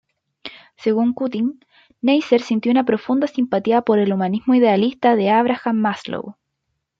Según 0.77 1.13
Cutting, 1.13 1.59
Neisser 2.01 2.41
sintió 2.41 2.71
una 2.71 2.85
"profunda 2.85 3.27
simpatía 3.27 3.83
por 3.83 3.99
el 3.99 4.11
humanismo 4.11 4.55
idealista" 4.55 5.15
de 5.15 5.29
Abraham 5.29 5.75
Maslow. 5.75 6.37